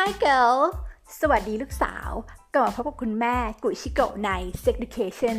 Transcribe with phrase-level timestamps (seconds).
[0.00, 0.58] Hi girl
[1.20, 2.10] สวัสดีลูกสาว
[2.54, 4.30] กลับมาพบกับคุณแม่กุยชิโกะใน
[4.62, 5.38] Sex Education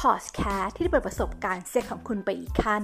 [0.00, 2.82] Podcast ที่จะเปิดประสบการณ์เซ็กของคุณไปอีกขั้น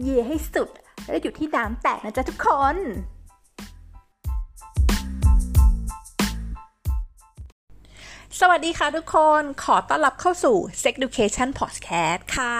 [0.00, 0.70] เย่ให้สุด
[1.08, 2.76] และอยู่ที่น้ำแตกนะจ๊ะทุกคน
[8.40, 12.58] สวัสดีค่ะทุกคน ขอต้อนรับเข้าสู่ Sex Education Podcast ค่ะ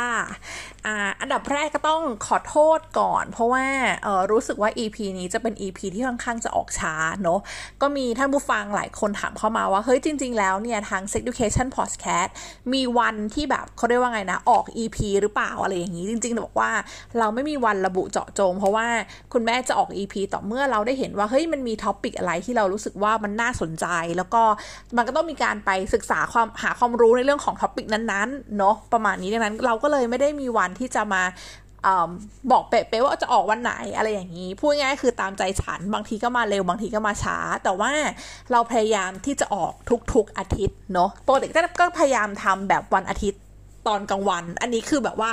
[1.21, 3.64] อันดับแรกก็ต้องขอโทษก่อน เพราะว่า
[4.32, 7.40] รู้สึกว่า EP นี้จะเป็น EP ที่ค่อนข้างจะออกช้าเนาะ
[7.82, 12.31] ก็มีท่านผู้ฟังหลายคนถามเข้ามาว่า เฮ้ยจริง ๆ แล้วเนี่ย ทาง Sex Education Podcast
[12.73, 16.71] มีวันที่แบบเขาเรียกว่าไงนะ ออก EP หรือเปล่าอะไรอย่างนี้ จริงๆบอกว่า
[17.18, 18.87] เราไม่มีวันระบุเจาะจง เพราะว่า
[19.32, 24.43] คุณแม่จะออก EP ต่อเมื่อเราได้เห็นว่าเฮ้ยมันมี topic อะไรที่เรารู้สึกว่ามันน่าสนใจ แล้วก็
[24.96, 31.22] มันก็ต้องมีการไปศึกษาความหาความรู้ในเรื่องของ topic นั้นๆเนาะประมาณนี้ดังนั้นเราก็เลยไม่ได้มีวันที่จะมา
[31.86, 31.89] อ
[32.50, 37.91] บอกเป๊ะๆว่าจะออกวันไหนอะไรอย่างนี้ พูดง่ายๆคือตามใจฉัน บางทีก็มาเร็วบางทีก็มาช้า แต่ว่า
[38.53, 39.73] เราพยายามที่จะออก
[40.15, 41.47] ทุกๆอาทิตย์เนาะปกติ
[41.81, 43.41] ก็พยายามทำแบบวันอาทิตย์
[43.87, 45.31] ตอนกลางวัน อันนี้คือแบบว่า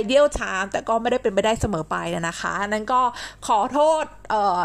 [0.00, 1.96] ideal time แต่ก็ไม่ได้เป็นไปได้เสมอไป
[2.28, 3.00] นะคะนั้นก็
[3.46, 4.04] ขอโทษ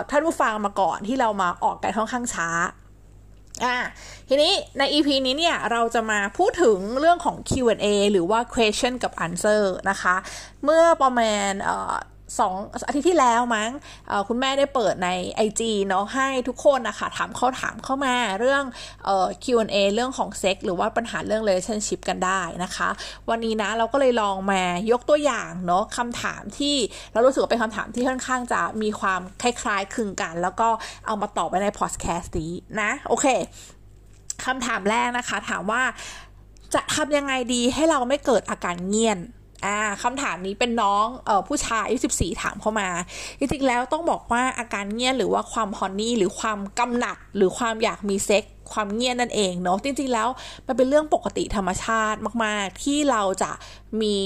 [0.10, 2.50] ท่านผู้ฟังมาก่อนที่เรามาออกกันค่อนข้างช้า
[3.64, 3.76] อ่า
[4.30, 10.16] ทีนี้ใน EP นี้เนี่ย เราจะมาพูดถึงเรื่องของ Q&A หรือว่า question กับ answer นะคะ
[10.64, 11.96] เมื่อประมาณเอ่อ
[12.40, 12.56] สอง
[12.88, 13.72] อาทิตย์ที่แล้วมั้ง
[14.28, 15.10] คุณแม่ได้เปิดใน
[15.48, 18.64] IG เนาะให้ทุกคนนะคะถามข้อถามเข้ามาเรื่อง
[19.06, 22.90] เอ่อ Q&A เรื่องของเซ็กหรือว่าปัญหาเรื่อง relationship กันได้นะคะ
[23.30, 26.76] วันนี้นะเราก็เลยลองมายกตัวอย่างเนาะคำถามที่
[27.14, 30.68] เรารู้สึกว่าเป็นคำถามที่ค่อนข้างจะมีความคล้ายๆคลึงกัน แล้วก็
[31.06, 33.28] เอามาตอบไปในพอดแคสต์นี้นะ โอเค
[34.46, 35.84] คำถามแรกนะคะ ถามว่า
[36.74, 39.20] จะทำยังไงดีให้เราไม่เกิดอาการเงียน
[39.66, 42.90] อ่าคำถามนี้เป็นน้องเอ่อผู้ชายอายุ14ถามเข้ามา
[43.38, 50.28] จริงๆแล้วต้องบอกว่าอาการเงียบหรือว่าความฮอนนี่หรือความกำหนัดหรือความอยากมีเซ็กความเงียบนั่นเองเนาะจริงๆแล้ว
[50.68, 53.52] มันเป็นเรื่องปกติธรรมชาติมาก ๆ ที่เราจะ
[54.02, 54.18] มี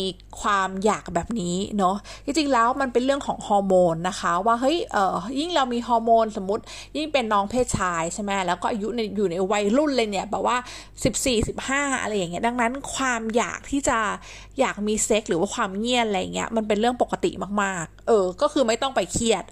[0.42, 1.96] ความอยากแบบนี้เนาะ
[2.26, 6.64] จริงๆแล้วมันเป็นเรื่องของฮอร์โมนนะคะ ว่าเฮ้ยเออยิ่งเรามีฮอร์โมนสมมติ
[6.98, 10.58] ยิ่งเป็นน้องเพศชายใช่ไหมแล้วก็อายุในอยู่ในวัยรุ่นเลยเนี่ยแบบว่า
[11.04, 13.98] 14 15 อะไรอย่างเงี้ยดังนั้นความอยากที่จะ
[14.60, 19.44] อยากมีเซ็กหรือว่าความเงียบอะไรเงี้ยมันเป็นเรื่องปกติมากๆ เออ ก็คือไม่ต้องไปเครียด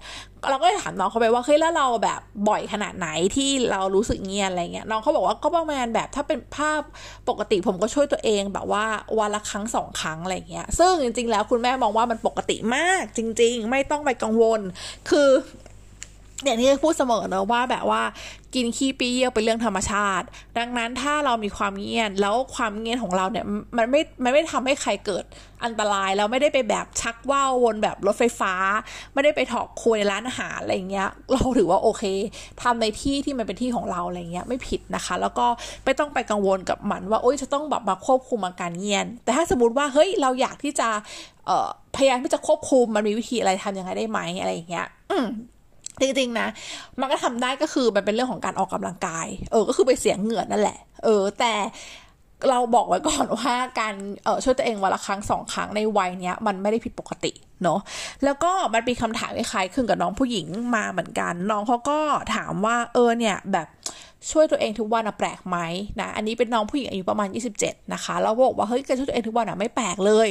[0.50, 6.82] เราก็ถามน้องเขาไปว่าเฮ้ยแล้วเราแบบบ่อยขนาดไหนที่เรารู้สึกเงียบอะไรเงี้ยน้องเขาบอกว่าก็ประมาณแบบถ้าเป็นภาพ
[7.28, 8.84] ปกติผมก็ช่วยตัวเองแบบว่า
[9.18, 14.60] วันละครั้งสองครั้งอะไรเงี้ยซึ่งจริง ๆ แล้วคุณแม่มองว่ามันปกติมากจริง ๆ ไม่ต้องไปกังวล
[15.10, 15.28] คือ
[16.44, 18.02] อย่างที่พูดเสมอเนอะว่าแบบว่า
[18.54, 20.26] กินขี้ปีเยี่ยวเป็นเรื่องธรรมชาติ
[20.58, 23.44] ดังนั้นถ้าเรามีความเงียบแล้วความเงียบของเราเนี่ย
[23.76, 25.24] มันไม่มันไม่ทำให้ใครเกิด
[25.64, 28.54] อันตรายแล้วไม่ได้ไปแบบชักว่าววนแบบรถไฟฟ้า
[29.12, 32.04] ไม่ได้ไปถอกคุยในร้านอาหารอะไรเงี้ย เราถือว่าโอเค
[32.62, 35.46] ทำในที่ที่มันเป็นที่ของเราอะไรเงี้ยไม่ผิดนะคะ แล้วก็
[35.84, 40.88] ไม่ต้องไปกังวลกับมันว่าโอ๊ยจะต้องแบบมาควบคุมอาการเงียน แต่ถ้าสมมติว่าเฮ้ยเราอยากที่จะ
[41.96, 44.86] พยายามที่จะควบคุมมันมีวิธีอะไรทำยังไงได้ไหมอะไรอย่างเงี้ย
[46.02, 46.48] จริงๆนะ
[47.00, 51.54] มันก็ทำได้ก็คือมันเป็นเรื่องของการออกกำลังกาย เออ ก็คือไปเสียงเหงื่อนั่นแหละ เออ แต่
[52.50, 57.80] เราบอกไว้ก่อนว่าการเออช่วยตัวเองวันละครั้งสองครั้งในวัยเนี้ยมันไม่ได้ผิดปกติเนาะ
[58.24, 60.46] แล้วก็มันมีคำถามคล้ายๆขึ้นกับน้องผู้หญิง
[60.76, 61.98] มาเหมือนกัน น้องเขาก็
[62.34, 63.66] ถามว่าเออเนี่ยแบบ
[64.30, 65.58] ช่วยตัวเองทุกวันอะแปลกไหม
[66.00, 67.28] นะอันนี้เป็นน้องผู้หญิงอายุประมาณ
[67.60, 70.28] 27 นะคะแล้วบอกว่าเฮ้ยการช่วยตัวเองทุกวันอะไม่แปลกเลย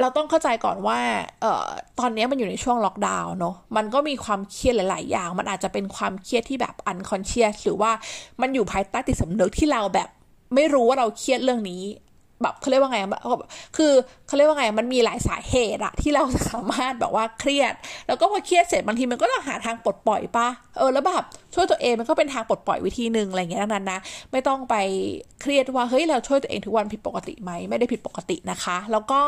[0.00, 0.98] เราต้องเข้าใจก่อนว่า
[1.42, 1.66] เอ่อ
[1.98, 7.90] ตอนนี้มันอยู่ในช่วงล็อกดาวน์เนาะมันก็มีความเครียดหลาย ๆ อย่าง มันอาจจะเป็นความเครียดที่แบบอันคอนเชียสหรือว่า
[8.40, 10.08] มันอยู่ภายใต้ติดสำนึกที่เราแบบ
[10.54, 11.82] ไม่รู้ว่าเราเครียดเรื่องนี้
[12.42, 12.98] แบบเขาเรียกว่าไง
[13.76, 13.92] คือ
[14.26, 17.74] เขาเรียกว่าไงมันมีหลายสาเหตุอะที่เราสามารถแบบว่าเครียด
[18.06, 20.48] แล้วก็พอเครียดเสร็จบางทีมันก็ต้องหาทางปลดปล่อยปะ
[20.78, 24.00] เออแล้วแบบช่วยตัวเองมันก็เป็นทางปลดปล่อยวิธีหนึ่งอะไรเงี้ยนั้นนะ
[24.32, 24.74] ไม่ต้องไป
[25.40, 29.20] เครียดว่าเฮ้ยเราช่วยตัวเองทุกวันผิดปกติไหมไม่ได้ผิดปกตินะคะ แล้วก็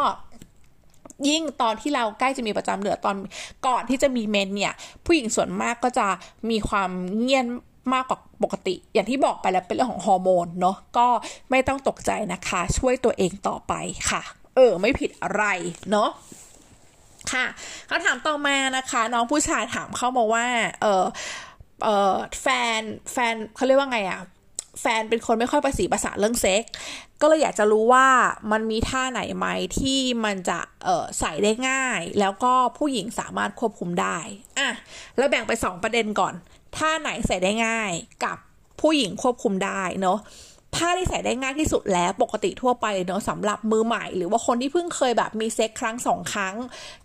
[1.29, 3.17] ยิ่งตอนที่เราใกล้จะมีประจำเดือนตอน
[3.67, 4.75] ก่อนที่จะมีเมนเนี่ย
[5.05, 6.07] ผู้หญิงส่วนมากก็จะ
[6.51, 6.91] มีความ
[7.21, 7.47] เงียบ
[7.93, 11.07] มากกว่าปกติ อย่างที่บอกไปแล้วเป็นเรื่องของฮอร์โมนเนาะก็
[11.51, 13.73] ไม่ต้องตกใจนะคะ ช่วยตัวเองต่อไป
[14.11, 14.23] ค่ะ
[14.57, 15.45] เออ ไม่ผิดอะไร
[15.91, 16.11] เนาะ
[17.33, 17.47] ค่ะ
[17.87, 20.47] เขาถามต่อมานะคะ น้องผู้ชายถามเข้ามาว่า
[20.83, 21.05] เออ
[21.85, 22.47] เออแฟ
[22.79, 22.81] น
[23.13, 24.21] แฟนเขาเรียกว่าไงอะ
[24.81, 26.63] แฟนเป็นคนไม่ค่อยประสีภาษาเรื่องเซ็ก
[27.21, 28.07] ก็เลยอยากจะรู้ว่า
[28.53, 29.47] มันมีท่าไหนไหม
[29.79, 34.19] ที่มันจะเใส่ได้ง่าย แล้วก็ผู้หญิงสามารถควบคุมได้
[34.59, 34.71] อะ
[35.17, 36.35] แล้วแบ่งไปสองประเด็นก่อน
[36.77, 37.93] ท่าไหนใส่ได้ง่าย
[38.25, 38.37] กับ
[38.81, 40.19] ผู้หญิงควบคุมได้เนาะ
[40.77, 46.55] ผ้าที่ใส่ได้ง่ายที่สุดแล้วปกติทั่วไปเนาะสำหรับมือใหม่ หรือว่าคนที่เพิ่งเคยแบบมีเซ็กครั้งสองครั้ง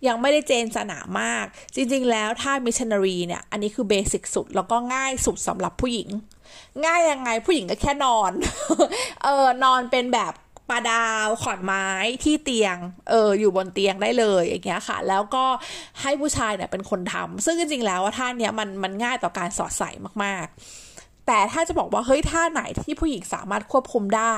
[0.06, 6.08] ยังไม่ได้เจนสนามาก จริงๆ แล้วถ้ามิชชันนารีเนี่ย อันนี้คือเบสิกสุด แล้วก็ง่ายสุดสำหรับผู้หญิง
[6.84, 8.32] ง่ายยังไงผู้หญิงก็แค่นอน
[9.24, 10.32] เออนอนเป็นแบบ
[10.70, 11.86] ปลาดาวขอนไม้
[12.24, 12.76] ที่เตียง
[13.10, 15.44] เออ อยู่บนเตียงได้เลยอย่างเงี้ยค่ะ แล้วก็
[16.00, 19.90] ให้ผู้ชายเนี่ยเป็นคนทำซึ่งจริงๆแล้วท่าเนี้ยมันมันง่ายต่อการสอดใส่
[20.24, 24.34] มากๆ แต่ถ้าจะบอกว่าเฮ้ยท่าไหนที่ผู้หญิงสามารถควบคุมได้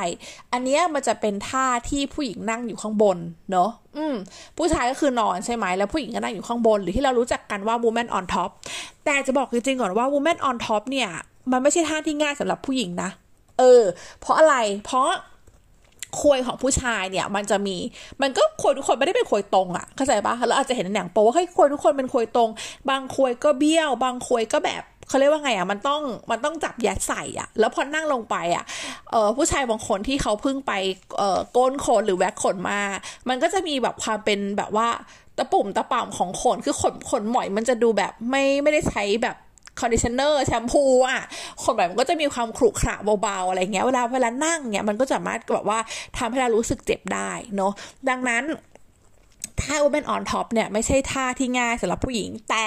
[0.52, 3.18] อันเนี้ยมันจะเป็นท่าที่ผู้หญิงนั่งอยู่ข้างบน
[3.52, 4.14] เนาะอืม
[4.56, 8.50] ผู้ชายก็คือนอนใช่ไหมแล้วผู้หญิงก็นั่งอยู่ข้างบนหรือที่เรารู้จักกันว่า woman on top
[9.04, 11.10] แต่จะบอกจริงๆก่อนว่า woman on top เนี่ย
[11.52, 13.10] มันไม่ใช่ท่าที่ง่ายสำหรับผู้หญิงนะ
[13.58, 13.82] เออ
[14.20, 15.08] เพราะอะไรเพราะ
[16.20, 17.76] ควยของผู้ชายเนี่ย มันจะมี
[18.22, 22.50] มันก็ควยทุกคนไม่ได้เป็นควยตรงอะ่ะเข้าใจปะเราอาจจะเห็นในหนังโป๊ว่าเฮ้ยควยทุกคนเป็นควยตรง
[22.90, 28.64] บางควยก็เบี้ยว บางควยก็แบบเขาเรียกว่าไงอะ่ะมันต้องมันต้องจับยัดใส่อะ่ะ แล้วพอนั่งลงไปอะ่ะ
[29.10, 30.72] เออผู้ชายบางคนที่เขาเพิ่งไป
[31.18, 32.80] เออโกนขนหรือแว็กขนมา
[33.28, 34.88] มันก็จะมีแบบความเป็นแบบว่า
[35.38, 39.36] ตะปุ่มตะป่ำของขนคือขนขนหมอยมันจะดูแบบไม่ไม่ได้ใช้แบบ
[39.80, 41.22] conditioner แชมพูอะ
[41.62, 45.78] คนแบบมันก็จะมีความขรุขระเบาๆอะไรเงี้ยเวลาเวลานั่งเนี้ยมันก็สามารถแบบว่า
[46.18, 47.72] ทำให้เรารู้สึกเจ็บได้เนาะ
[48.08, 48.44] ดังนั้น
[49.64, 52.66] ท่า Women on top เนี่ยไม่ใช่ท่าที่ง่ายสำหรับผู้หญิง แต่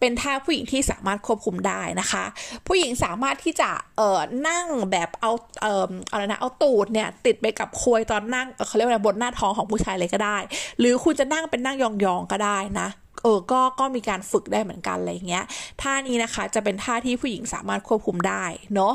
[0.00, 2.24] เป็นท่าผู้หญิงที่สามารถควบคุมได้นะคะ
[2.66, 5.32] ผู้หญิงสามารถที่จะเอ่อนั่งแบบเอา
[5.62, 10.38] เอ่ออะไรนะเอาตูดเนี่ยติดไปกับควยตอนนั่งเขาเรียกว่าบนหน้าท้องของผู้ชายเลยก็ได้
[10.78, 12.88] หรือคุณจะนั่งเป็นนั่งยองๆก็ได้นะ
[13.22, 15.44] เออก็ก็มีการฝึกได้เหมือนกันอะไรเงี้ย
[15.82, 18.44] ท่านี้นะคะจะเป็นท่าที่ผู้หญิงสามารถควบคุมได้
[18.74, 18.92] เนาะ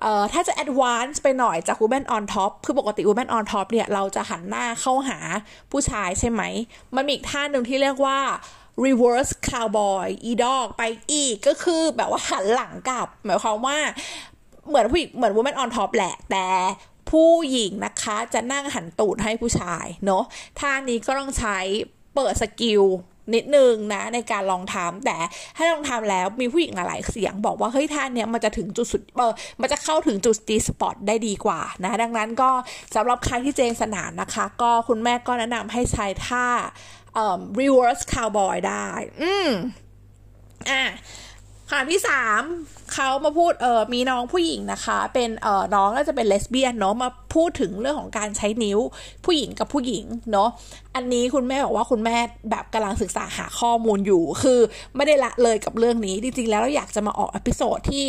[0.00, 5.18] เอ่อถ้าจะ advance ไปหน่อยจาก woman on top คือปกติ woman on top เนี่ยเราจะหันหน้าเข้าหา
[5.72, 6.42] ผู้ชายใช่ไหม
[6.94, 8.18] มันมีอีกท่าหนึ่งที่เรียกว่า
[8.84, 10.82] reverse cowboy อีดอกไป
[11.12, 13.78] อีกก็คือแบบว่าหันหลังกลับ หมายความว่า
[14.68, 16.46] เหมือนผู้หญิงเหมือน woman on top แหละ แต่
[17.10, 20.22] ผู้หญิงนะคะจะนั่งหันตูดให้ผู้ชายเนาะ
[20.60, 21.58] ท่านี้ก็ต้องใช้
[22.14, 22.82] เปิด skill
[23.34, 25.16] นิดนึงนะในการลองทำแต่
[25.56, 32.50] ถ้าลองทำแล้วมีผู้หญิงหลายเสียงบอกว่าเฮ้ยท่านเนี้ยมันจะถึงจุดสุดเออมันจะเข้าถึงจุด G-spot ได้ดีกว่านะ ดังนั้นก็
[32.94, 36.46] สำหรับใครที่เจนสนามนะคะ ก็คุณแม่ก็แนะนำให้ใช้ท่า
[37.14, 38.86] เอ่อ reverse cowboy ได้
[39.20, 39.50] อืม
[40.70, 40.82] อะ
[41.70, 42.42] คำถามที่สาม
[42.94, 48.78] เขามาพูดเออมีน้องผู้หญิงนะคะ เป็นเออน้องก็จะเป็นเลสเบี้ยนเนาะมาพูดถึงเรื่องของการใช้นิ้ว
[49.24, 50.48] ผู้หญิงกับผู้หญิงเนาะ
[50.94, 52.16] อันนี้คุณแม่บอกว่าคุณแม่
[52.50, 54.60] แบบกำลังศึกษาหาข้อมูลอยู่ คือ
[54.96, 58.06] ไม่ได้ละเลยกับเรื่องนี้จริงๆแล้วเราอยากจะมาออก episode ที่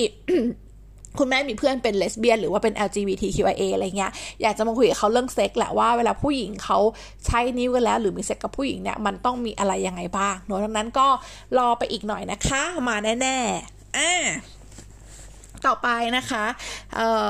[1.20, 4.12] คุณแม่มีเพื่อนเป็นเลสเบี้ยนหรือว่าเป็น LGBTQIA อะไรเงี้ย
[4.42, 6.80] อยากจะมาคุยกับเขาเรื่องเซ็กแหละว่าเวลาผู้หญิงเขา
[7.26, 11.08] ใช้นิ้วกันแล้ว หรือมีเซ็กกับผู้หญิงเนี่ยมันต้องมีอะไรยังไงบ้างเนอะดังนั้นก็
[11.58, 14.14] รอไปอีกหน่อยนะคะ มาแน่ๆอ่า
[15.66, 16.46] ต่อไปนะคะ
[16.96, 17.30] เอ่อ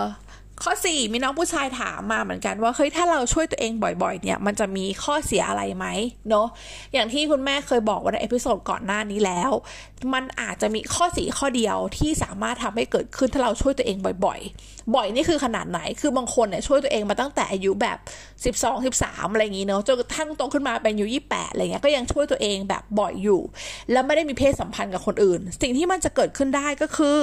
[0.64, 5.86] ข้อ 4 มีน้องผู้ชายถามมาเหมือนกันว่าเฮ้ยถ้าเราช่วยตัวเองบ่อยๆ เนี่ย มันจะมีข้อเสียอะไรไหม
[6.30, 6.48] เนาะ
[6.94, 9.52] อย่างที่คุณแม่เคยบอกว่าใน episode ก่อนหน้านี้แล้ว
[10.14, 17.98] มันอาจจะมีข้อเสียข้อเดียวที่สามารถทำให้เกิดขึ้นถ้าเราช่วยตัวเองบ่อยๆ บ่อยนี่คือขนาดไหนคือบางคนเนี่ยช่วยตัวเองมาตั้งแต่อายุแบบ
[18.44, 23.42] 12 13อะไรอย่างงี้เนาะจนกระทั่งโตขึ้นมาเป็นอายุ28อะไรเงี้ยก็ยังช่วยตัวเองแบบบ่อยอยู่
[23.92, 27.20] แล้วไม่ได้มีเพศสัมพันธ์กับคนอื่น สิ่งที่มันจะเกิดขึ้นได้ก็คือ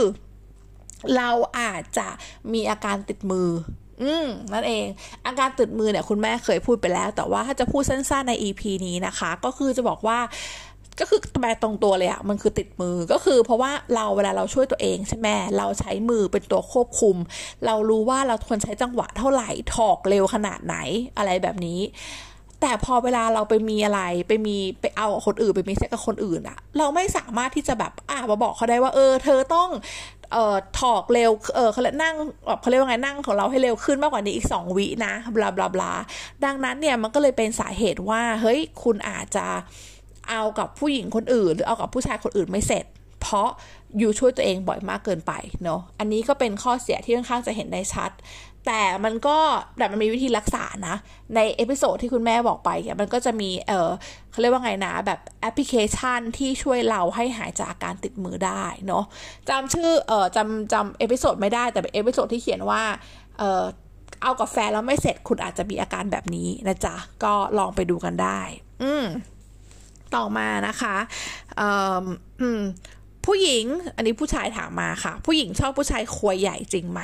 [1.17, 2.09] เราอาจจะ
[2.53, 3.51] มีอาการติดมือ
[4.03, 4.87] อืมนั่นเอง
[5.27, 10.19] อาการติดมือเนี่ยคุณแม่เคยพูดไปแล้ว แต่ว่าถ้าจะพูดสั้นๆใน EP นี้นะคะ ก็คือจะบอกว่า
[11.01, 17.17] ก็คือแปลตรงตัวเลยอะมันคือติดมือก็คือ เพราะว่าเราเวลาเราช่วยตัวเองใช่ไหมเราใช้มือเป็นตัวควบคุม
[17.67, 20.77] เรารู้ว่าเราควรใช้จังหวะเท่าไหร่ถอกเร็วขนาดไหน
[21.19, 21.81] อะไรแบบนี้
[22.61, 29.69] แต่พอเวลาเราไปมีอะไรไปมีไปเอาคนอื่นไปมีเซ็กกับคนอื่นอะเราไม่สามารถที่จะแบบอ่ามาบอกเขาได้ว่า เออ เธอต้อง
[30.33, 32.15] เอ่อถอกเร็วเออเขาเรียกนั่ง
[32.61, 35.93] เขาเรียกว่าไงนั่งของเราให้เร็วขึ้นมากกว่านี้อีกสองวินะบลาบลาบลา
[36.45, 39.47] ดังนั้นเนี่ยมันก็เลยเป็นสาเหตุว่า เฮ้ยคุณอาจจะ
[40.31, 42.85] เอากับผู้หญิงคนอื่น หรือเอากับผู้ชายคนอื่นไม่เสร็จ
[43.23, 43.49] เพราะ
[43.99, 45.33] อยู่ช่วยตัวเองบ่อยมากเกินไป
[45.65, 48.11] เนาะอันนี้ก็เป็นข้อเสียที่ค่อนข้างจะเห็นได้ชัด
[48.67, 49.39] แต่มันก็
[49.79, 50.97] แต่มันมีวิธีรักษานะ
[51.35, 53.91] ใน episode ที่คุณแม่บอกไปเนี่ยมันก็จะมีเออ
[54.31, 59.05] เขาเรียกว่าไงนะ แบบแอปพลิเคชันที่ช่วยเราให้หายจากอาการติดมือได้เนาะ
[59.49, 62.83] จำชื่อเออจำจำ episode ไม่ได้แต่เป็น episode ที่เขียนว่า
[63.39, 63.65] เออ
[64.23, 68.41] เอากับแฟนแล้วไม่เสร็จคุณอาจจะมีอาการแบบนี้นะจ๊ะ ก็ลองไปดูกันได้
[68.83, 69.05] อืม
[70.15, 70.97] ต่อมานะคะ
[71.61, 72.61] อืม
[73.27, 73.65] ผู้หญิง
[73.97, 77.01] อันนี้ผู้ชายถามมาค่ะ ผู้หญิงชอบผู้ชายควยใหญ่จริงไหม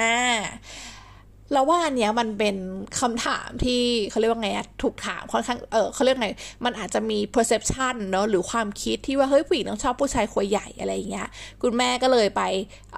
[0.00, 0.18] อ่า
[1.52, 2.56] แล้วว่าอันเนี้ยมันเป็น
[3.00, 4.50] คำถามที่เขาเรียกว่าไง
[4.82, 6.30] ถูกถามค่อนข้างเออเขาเรียกไง
[6.64, 11.28] มันอาจจะมี perception เนอะหรือความคิดที่ว่า เฮ้ย ผู้หญิงต้องชอบผู้ชายควยใหญ่อะไรอย่างเงี้ย
[11.62, 12.42] คุณแม่ก็เลยไป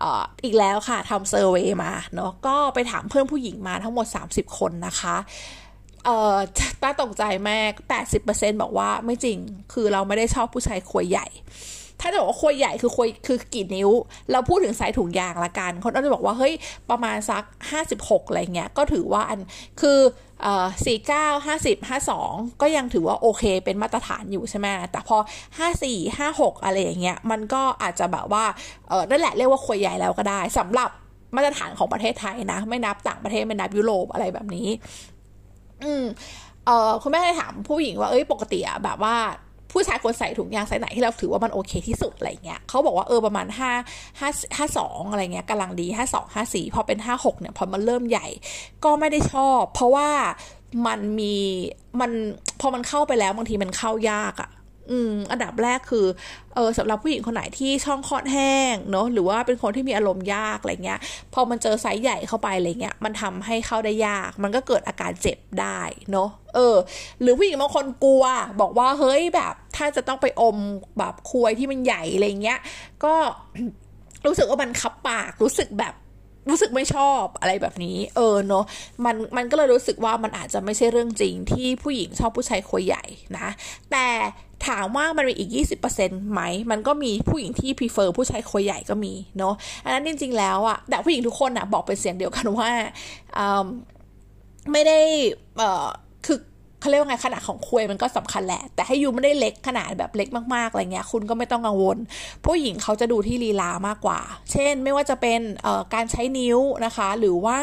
[0.03, 5.17] อออีกแล้วค่ะทำเซอร์เวยมาเนาะก็ไปถามเพื่อนผู้หญิงมาทั้งหมด 30 คนนะคะ
[6.05, 6.37] เออ
[6.83, 7.59] ต้าตกใจแม่
[8.11, 9.39] 80%บอกว่าไม่จริง
[9.73, 11.27] คือเราไม่ได้ชอบผู้ชายควยใหญ่
[12.01, 13.91] ถ้าจะบอกว่าควยใหญ่คือควยคือกี่นิ้ว
[14.33, 16.55] เราพูดถึงไซส์ถุงยางละกันคนก็จะบอกว่าเฮ้ย
[16.91, 17.43] ประมาณสัก
[17.87, 19.41] 56อะไรเงี้ยก็ถือว่าอัน
[19.81, 19.99] คือ
[20.85, 25.17] สี่เก้าห้าสิบห้าสองก็ยังถือว่าโอเคเป็นมาตรฐานอยู่ใช่ไหมแต่พอ
[25.59, 28.45] ห้าสี่ห้าหกอะไรอย่างเงี้ยมันก็อาจจะแบบว่า
[28.89, 30.91] เออนั่นแหละเรียกว่าควยใหญ่แล้วก็ได้สำหรับ
[31.37, 34.69] มาตรฐานของประเทศไทยนะ ไม่นับต่างประเทศไม่นับยุโรปอะไรแบบนี้
[35.85, 36.05] อืม
[36.67, 39.17] เออคุณแม่ได้ถามผู้หญิงว่าเอ้ยปกติอะแบบว่า
[39.79, 43.73] ผู้ชายควรใส่ถุงยางใส่ไหนที่เราถือว่ามันโอเคที่สุดอะไรเงี้ยเขาบอกว่าเออประมาณห้า
[44.57, 48.27] ห้าสองอะไรเงี้ยกำลังดีห้าสองห้าสี่พอเป็นห้าหกเนี่ยพอมันเริ่มใหญ่
[48.85, 50.09] ก็ไม่ได้ชอบ เพราะว่า
[50.87, 51.37] มันมี
[52.01, 52.11] มัน
[52.61, 54.51] พอมันเข้าไปแล้วบางทีมันเข้ายากอะ
[54.91, 56.07] อืมอันดับแรกคือ
[56.55, 61.01] เออสำหรับผู้หญิงคนไหนที่ช่องคลอดแห้งเนาะหรือว่าเป็นคนที่มีอารมณ์ยากอะไรเงี้ย
[61.35, 65.81] พอมันเจอไซส์ใหญ่เข้าไปอะไรเงี้ยมันทำให้เข้าได้ยาก มันก็เกิดอาการเจ็บได้
[66.13, 66.77] เนาะเออ
[67.21, 68.25] หรือผู้หญิงบางคนกลัว
[68.61, 70.57] บอกว่าเฮ้ยแบบ ถ้าจะต้องไปอม
[70.99, 72.59] แบบควยที่มันใหญ่อะไรเงี้ย
[73.05, 73.15] ก็
[74.27, 75.95] รู้สึกว่ามันคับปากรู้สึกแบบ
[76.51, 78.65] รู้สึกไม่ชอบอะไรแบบนี้ เออเนาะ
[79.05, 83.05] มันมันก็เลยรู้สึกว่ามันอาจจะไม่ใช่เรื่องจริงที่ผู้หญิงชอบผู้ชายควยใหญ่
[83.39, 83.49] นะ
[83.93, 84.07] แต่
[84.67, 85.51] ถามว่ามันมีอีก
[85.91, 92.71] 20%ไหม มันก็มีผู้หญิงที่ prefer ผู้ชายคอยใหญ่ก็มีเนาะ อันนั้นจริง ๆ แล้วอะแต่ผู้หญิงทุกคนอะบอกเป็นเสียงเดียวกันว่า
[94.73, 94.99] ไม่ได้
[96.81, 101.99] เขาเรียกว่าไงขนาดของควยมันก็สำคัญแหละ แต่ให้ยูไม่ได้เล็กขนาดแบบเล็กมากๆอะไรเงี้ยคุณก็ไม่ต้องกังวล
[102.47, 104.21] ผู้หญิงเขาจะดูที่ลีลามากกว่า
[104.53, 105.41] เช่นไม่ว่าจะเป็น
[105.95, 107.59] การใช้นิ้วนะคะ หรือว่า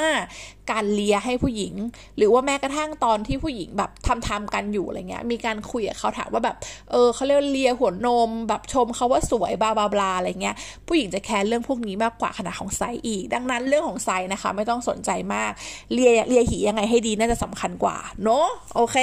[0.71, 1.73] การเลียให้ผู้หญิง
[2.17, 6.57] หรือว่าแม้กระทั่งตอนที่ผู้หญิงแบบทำทำกันอยู่อะไรเงี้ย มีการคุยกับเขาถามว่าแบบ
[6.91, 10.55] เออเขาเรียกเลียหัวนม แบบชมเขาว่าสวย blah blah blah อะไรเงี้ย
[10.87, 15.51] ผู้หญิงจะแคร์เรื่องพวกนี้มากกว่าขนาดของไซส์อีก ดังนั้นเรื่องของไซส์นะคะ ไม่ต้องสนใจมาก
[15.93, 18.97] เลียเลียหียังไงให้ดีน่าจะสำคัญกว่าเนาะโอเค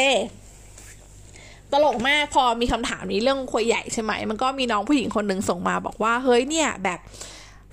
[1.73, 7.01] ตลกมากพอมีคำถามนี้เรื่องควยใหญ่ใช่ไหม มันก็มีน้องผู้หญิงคนหนึ่งส่งมาบอกว่า เฮ้ยเนี่ยแบบ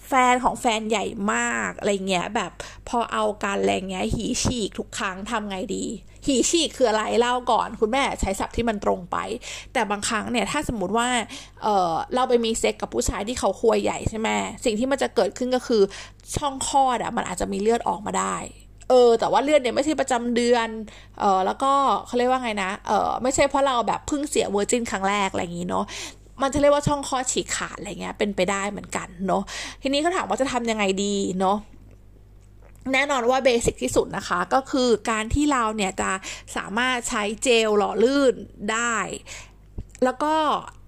[0.07, 2.51] แฟนของแฟนใหญ่มากอะไรเงี้ยแบบ
[2.89, 5.83] พอเอากันแรงเงี้ยหีฉีกทุกครั้งทำไงดี
[6.25, 9.17] หีฉีกคืออะไรเล่าก่อน คุณแม่ใช้ศัพท์ที่มันตรงไป
[9.73, 11.07] แต่บางครั้งเนี่ยถ้าสมมติว่า
[11.63, 14.29] เออเราไปมีเซ็กกับผู้ชายที่เขาควยใหญ่ใช่ไหม
[14.65, 15.81] สิ่งที่มันจะเกิดขึ้นก็คือ
[16.35, 18.35] ช่องคลอดอะ่ะมันอาจจะมีเลือดออกมาได้
[18.89, 20.69] เออ แต่ว่าเลือดเนี่ยไม่ใช่ประจำเดือน
[21.19, 21.71] เออแล้วก็
[22.05, 25.85] เขาเรียกว่าไงนะ เออไม่ใช่เพราะเราแบบเพิ่งเสีย virgin ครั้งแรกอะไรอย่างนี้เนาะ
[26.41, 29.43] มันจะเรียกว่าช่องคลอดฉีกขาดอะไรเงี้ยเป็นไปได้เหมือนกันเนาะ
[29.81, 31.57] ทีนี้เขาถามว่าจะทำยังไงดีเนาะ
[32.93, 36.11] แน่นอนว่าเบสิกที่สุดนะคะ ก็คือการที่เราเนี่ยจะ
[36.55, 38.33] สามารถใช้เจลหล่อลื่น
[38.71, 38.95] ได้
[40.03, 40.33] แล้วก็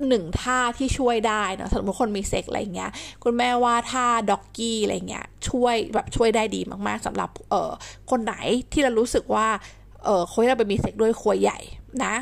[0.07, 2.91] หนึ่งท่าที่ช่วยได้นะสมมติคนมีเซ็กอะไรเงี้ย
[3.23, 7.71] คุณแม่ว่าท่าด็อกกี้อะไรเงี้ยช่วยแบบช่วยได้ดีมากๆสำหรับเอ่อ
[8.09, 8.33] คนไหน
[8.71, 9.47] ที่เรารู้สึกว่า
[10.03, 11.59] เออคนที่เราไปมีเซ็กด้วยควยใหญ่
[12.05, 12.15] นะ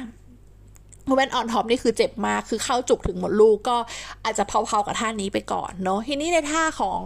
[1.06, 3.78] moment on top นี่คือเจ็บมาก คือเข้าจุกถึงมดลูกก็
[4.24, 7.00] อาจจะเพลาๆกับท่านี้ไปก่อนเนาะทีนี้ในท่าของ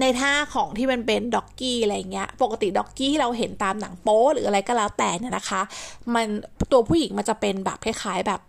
[0.00, 5.62] ในท่าของที่มันเป็น doggy อะไรเงี้ย ปกติ doggy ที่เราเห็นตามหนังโป๊หรืออะไรก็แล้วแต่เนี่ยนะคะ
[6.14, 6.26] มัน
[6.72, 8.40] ตัวผู้หญิงมันจะเป็นแบบคล้ายๆแบบ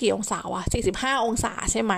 [0.00, 0.62] กี่องศาวะ
[0.94, 1.94] 45 องศาใช่ไหม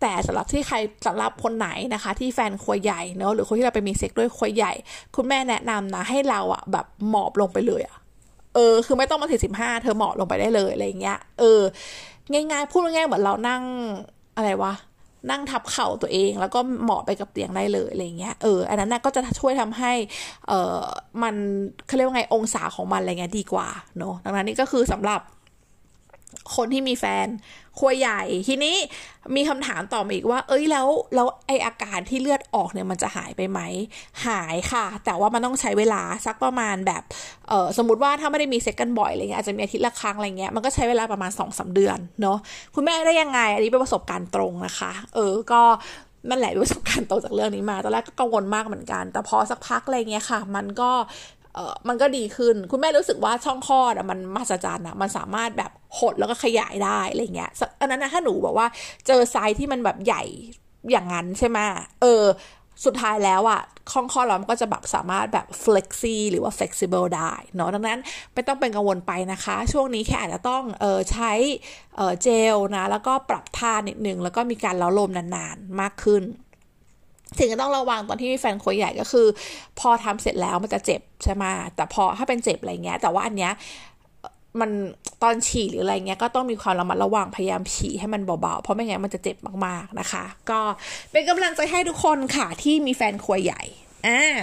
[0.00, 4.72] แต่สำหรับที่ใครสำหรับคนไหนนะคะ ที่แฟนควยใหญ่เนอะหรือคนที่เราไปมีเซ็กด้วยควยใหญ่
[5.16, 7.96] คุณแม่แนะนำนะให้เราอะแบบหมอบลงไปเลยอะ
[8.54, 11.60] เออ คือไม่ต้องมา45เธอหมอบลงไปได้เลยอะไรเงี้ย เออ
[12.32, 13.62] ง่ายๆ พูดง่ายๆเหมือนเรานั่ง
[14.36, 14.72] อะไรวะ
[15.30, 19.92] นั่งทับเข่าตัวเอง แล้วก็เหมาะไปกับเตียงได้เลยอะไรเงี้ยเอออันนั้นก็จะช่วยทำให้
[20.48, 20.80] เออ
[21.22, 21.34] มัน
[21.86, 23.68] เขาเรียกว่าไงองศาของมันอะไรเงี้ยดีกว่า
[23.98, 25.20] เนาะดังนั้นนี่ก็คือสำหรับ
[26.56, 27.26] คนที่มีแฟน
[27.78, 28.76] ครัวใหญ่ ทีนี้
[29.36, 33.60] มีคำถามต่อมาอีกว่า เอ้ยแล้วแล้วไออาการที่เลือดออกเนี่ยมันจะหายไปไหม
[34.26, 37.02] หายค่ะ แต่ว่ามันต้องใช้เวลาสักประมาณแบบ
[37.48, 42.38] เออสมมติว่าถ้าไม่ได้มีเซ็กกันบ่อยอะไรเงี้ยอาจจะมีอาทิตย์ละครั้งอะไรเงี้ยมันก็ใช้เวลาประมาณสองสาเดือนเนาะ
[42.74, 45.62] คุณแม่ได้ยังไง อันนี้เป็นประสบการณ์ตรงนะคะ เออก็
[46.28, 50.90] นั่นแหละประสบการณ์ตรงจากเรื่องนี้มาตอนแรกก็กังวลมากเหมือนกัน แต่พอสักพักอะไรเงี้ยค่ะ มันก็
[51.56, 58.66] เออมันก็ดีขึ้น คุณแม่รู้สึกว่าช่องคลอดอะมันมหัศจรรย์อะมันสามารถแบบหดแล้วก็ขยายได้อะไรเงี้ยอันนั้นนะถ้าหนูบอกว่า
[59.06, 60.22] เจอไซส์ที่มันแบบใหญ่
[60.90, 61.58] อย่างนั้นใช่ไหม
[62.02, 62.24] เออ
[62.84, 63.60] สุดท้ายแล้วอะ
[63.92, 68.00] ข้องข้อเรามันก็จะแบบสามารถแบบ flexi หรือว่า flexible ได้เนาะดังนั้น
[68.34, 71.32] ไม่ต้องเป็นกังวลไปนะคะ ช่วงนี้แค่อาจจะต้องเออใช้
[71.96, 76.22] เออเจลนะ แล้วก็ปรับท่านิดนึง แล้วก็มีการเล้าลมนานๆ มากขึ้น
[77.38, 79.26] สิ่งที่ต้องระวังตอนที่มีแฟนควยใหญ่ก็คือ
[79.80, 81.44] พอทำเสร็จแล้วมันจะเจ็บใช่ไหม
[81.76, 83.52] แต่พอถ้าเป็นเจ็บอะไรเงี้ย แต่ว่าอันเนี้ย
[84.60, 84.70] มัน
[85.22, 90.60] ตอนฉี่หรืออะไรเงี้ยก็ต้องมีความระมัดระวังพยายามฉี่ให้มันเบาๆ เพราะไม่งั้นมันจะเจ็บมากๆนะคะ ก็
[91.12, 93.62] เป็นกำลังใจให้ทุกคนค่ะที่มีแฟนควยใหญ่
[94.06, 94.36] อ่า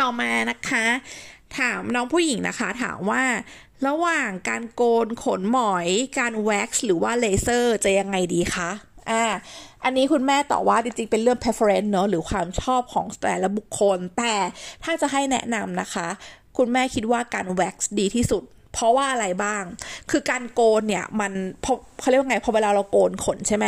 [0.00, 0.84] ต่อมานะคะ
[1.58, 3.22] ถามน้องผู้หญิงนะคะ ถามว่า
[3.86, 8.70] ระหว่างการโกนขนหมอย การแว็กซ์หรือว่าเลเซอร์จะยังไงดีคะ
[9.10, 9.24] อ่า
[9.84, 14.34] อันนี้คุณแม่ตอบว่าจริงๆ เป็นเรื่อง preference เนอะหรือความชอบของแต่ละบุคคล แต่
[14.84, 16.08] ถ้าจะให้แนะนำนะคะ
[16.56, 19.62] คุณแม่คิดว่าการแว็กซ์ดีที่สุดเพราะว่าอะไรบ้าง
[20.10, 21.32] คือการโกนเนี่ยมัน
[21.64, 23.66] พอเขาเรียกว่าไง พอเวลาเราโกนขนใช่ไหม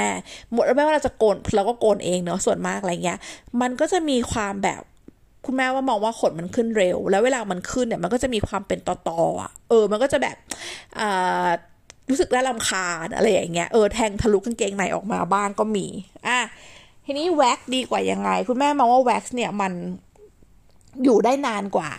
[0.52, 3.18] หมดไม่ว่าเราจะโกนเราก็โกนเองเนาะส่วนมากอะไรเงี้ย
[3.60, 4.82] มันก็จะมีความแบบ
[5.46, 10.36] คุณแม่ว่ามองว่าขนมันขึ้นเร็ว แล้วเวลามันขึ้นเนี่ยมันก็จะมีความเป็นตอๆอะ เออ มันก็จะแบบ
[11.00, 11.48] อ่า
[12.08, 15.86] รู้สึกได้ลำคาญอะไรอย่างเงี้ยเออแทงทะลุกางเกงในออกมาบ้างก็มี
[16.26, 16.38] อะ
[17.04, 19.72] ทีนี้แว็กดีกว่ายังไง คุณแม่มองว่าแว็กซ์เนี่ยมัน
[21.04, 21.90] อยู่ได้นานกว่า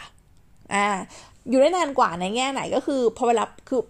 [0.74, 0.88] อ่า
[1.50, 3.82] อยู่ได้นานกว่าในแง่ไหนก็คือพอเวลาคือ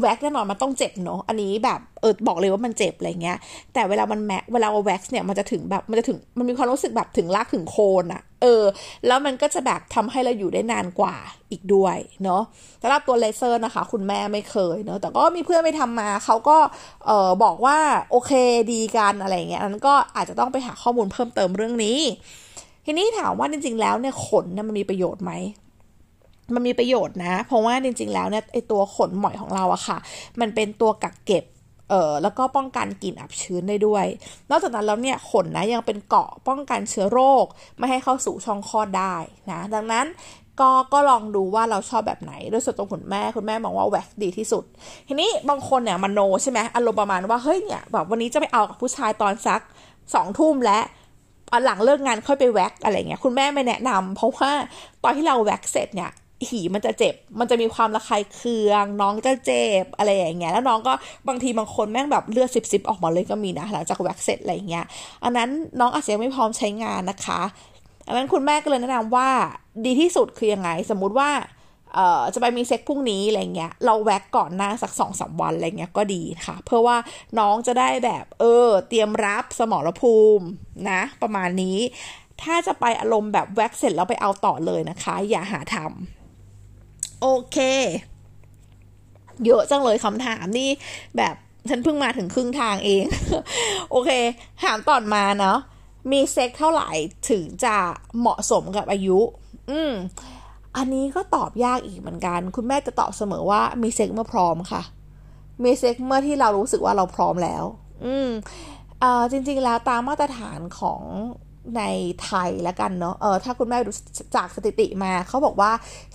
[0.00, 3.38] แว็กแน่นอนมันต้องเจ็บเนาะ อันนี้แบบเออบอกเลยว่ามันเจ็บอะไรเงี้ย
[3.74, 8.64] แต่เวลามันแมเวลาแว็กซ์เนี่ยมันจะถึงแบบมันจะถึงมันมีความรู้สึกแบบถึงรากถึงโคนอะ เออ
[9.06, 11.16] แล้วมันก็จะแบบทำให้เราอยู่ได้นานกว่า
[11.50, 12.42] อีกด้วยเนาะ
[12.82, 16.56] สำหรับตัวเลเซอร์นะคะ คุณแม่ไม่เคยเนาะแต่ก็มีเพื่อนไปทำมาเขาก็
[17.06, 17.78] เออบอกว่า
[18.10, 18.32] โอเค
[18.72, 21.98] ดีกันอะไรเงี้ยนั้นก็อาจจะต้องไปหาข้อมูลเพิ่มเติมเรื่องนี้
[22.84, 25.32] ทีนี้ถามว่าจริง ๆ แล้วเนี่ยขนเนี่ยมันมีประโยชน์ไหม
[26.54, 29.98] มันมีประโยชน์นะ เพราะว่าจริง ๆ แล้วเนี่ยไอตัวขนหมอยของเราอะค่ะ
[30.40, 31.44] มันเป็นตัวกักเก็บ
[31.90, 34.06] เอ่อแล้วก็ป้องกันกลิ่นอับชื้นได้ด้วย
[34.50, 37.44] นอกจากนั้นแล้วเนี่ยขนนะยังเป็นเกาะป้องกันเชื้อโรค
[37.78, 39.14] ไม่ให้เข้าสู่ช่องคลอดได้
[39.50, 40.06] นะ ดังนั้น
[40.60, 44.64] ก็ก็ลองดูว่าเราชอบแบบไหน โดยส่วนตัวคุณแม่คุณแม่มองว่าแว็กดีที่สุด
[45.08, 49.62] ทีนี้บางคนเนี่ยมโนใช่ไหมอารมณ์ประมาณว่าเฮ้ยเนี่ยแบบวันนี้จะไปเอากับผู้ชายตอนสัก
[50.14, 50.80] สองทุ่มและ
[51.64, 54.50] หลังเลิกงานค่อยไปแว็กอะไรเงี้ยคุณแม่ไม่แนะนำเพราะว่า
[55.02, 56.10] ตอนที่เราแว็กเสร็จเนี่ย
[56.48, 60.92] หีมันจะเจ็บ มันจะมีความระคายเคือง น้องจะเจ็บอะไรอย่างเงี้ย แล้วน้องก็
[61.28, 64.84] บางทีบางคนแม่งแบบเลือดซิบซิบออกมาเลยก็มีนะหลังจากแว็กเสร็จอะไรเงี้ย
[65.24, 65.48] อันนั้น
[65.80, 67.40] น้องอาจจะยังไม่พร้อมใช้งานนะคะ
[68.06, 69.28] อันนั้นคุณแม่ก็เลยแนะนำว่า
[69.84, 71.30] ดีที่สุดคือยังไง สมมุติว่า
[71.94, 76.96] เอ่อจะไปมีเซ็กพรุ่งนี้อะไรเงี้ย เราแว็กก่อนหน้าสักสองสาวันอะไรเงี้ยก็ดีค่ะ เพื่อว่า
[77.38, 80.46] น้องจะได้แบบเออ เตรียมรับสมรภูมิ
[80.90, 81.78] นะ ประมาณนี้
[82.42, 86.15] ถ้าจะไปอารมณ์แบบแว็กเสร็จแล้วไปเอาต่อเลยนะคะ อย่าหาทำ
[87.20, 87.58] โอเค
[89.44, 90.70] เยอะจังเลยคำถามนี่
[91.16, 91.34] แบบ
[91.68, 93.04] ฉันเพิ่งมาถึงครึ่งทางเอง
[93.90, 94.10] โอเค
[94.62, 95.58] ถามต่อมาเนาะ
[96.12, 96.90] มีเซ็กเท่าไหร่
[97.30, 97.76] ถึงจะ
[98.18, 99.18] เหมาะสมกับอายุ
[99.70, 99.92] อืม
[100.76, 104.82] อันนี้ก็ตอบยากอีกเหมือนกัน คุณแม่จะตอบเสมอว่ามีเซ็กเมื่อพร้อมค่ะ
[105.64, 107.64] มีเซ็กเมื่อที่เรารู้สึกว่าเราพร้อมแล้ว
[108.04, 108.28] อืม
[109.02, 111.00] อ่าจริง ๆ แล้วตามมาตรฐานของ
[111.76, 111.82] ใน
[112.24, 113.90] ไทยแล้วกันเนาะ เออถ้าคุณแม่ดู
[114.36, 115.70] จากสถิติมา เขาบอกว่า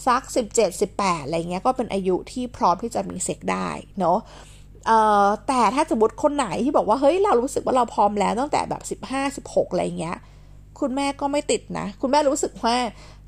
[0.08, 0.22] สัก
[0.54, 3.68] 17 18 อะไรเงี้ย ก็เป็นอายุที่พร้อมที่จะมีเซ็กได้
[4.00, 4.18] เนาะ
[4.88, 10.18] เอ่อแต่ถ้าสมมติคนไหนที่บอกว่า เฮ้ย เรารู้สึกว่าเราพร้อมแล้วตั้งแต่แบบ 15 16 อะไรเงี้ย
[10.80, 12.76] คุณแม่ก็ไม่ติดนะ คุณแม่รู้สึกว่า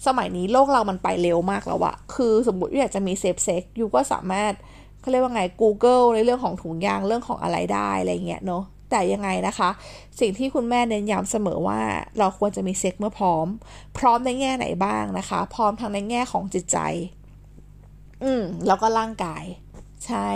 [0.07, 4.53] สมัยนี้โลกเรามันไปเร็วมากแล้วอะคือสมมติอยากจะมี safe sex you ก็สามารถ
[5.01, 9.69] เขาเรียกว่าไง Google ในเรื่องของถุงยางเรื่องของอะไรได้อะไรเงี้ยเนาะ แต่ยังไงนะคะ
[10.19, 11.79] สิ่งที่คุณแม่เน้นย้ำเสมอว่า
[12.19, 13.47] เราควรจะมีเซ็กเมื่อพร้อม
[13.97, 16.77] พร้อมในแง่ไหนบ้างนะคะ พร้อมทั้งในแง่ของจิตใจ
[18.23, 19.43] อืมแล้วก็ร่างกาย
[20.06, 20.27] ใช่